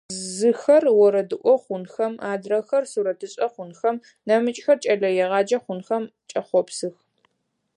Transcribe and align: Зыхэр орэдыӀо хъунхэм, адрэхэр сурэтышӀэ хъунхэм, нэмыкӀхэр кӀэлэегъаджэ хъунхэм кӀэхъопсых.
Зыхэр 0.35 0.83
орэдыӀо 1.03 1.53
хъунхэм, 1.63 2.13
адрэхэр 2.31 2.83
сурэтышӀэ 2.91 3.47
хъунхэм, 3.53 3.95
нэмыкӀхэр 4.27 4.77
кӀэлэегъаджэ 4.83 5.57
хъунхэм 5.63 6.03
кӀэхъопсых. 6.29 6.95